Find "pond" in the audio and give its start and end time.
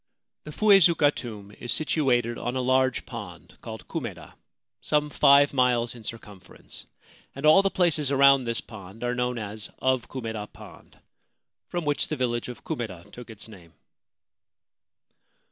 3.05-3.55, 8.61-9.03, 10.51-10.97